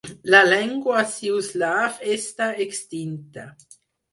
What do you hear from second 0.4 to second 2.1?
llengua siuslaw